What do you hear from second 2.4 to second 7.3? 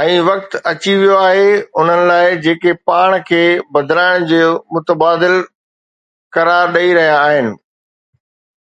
جيڪي پاڻ کي بدلائڻ جو متبادل قرار ڏئي رهيا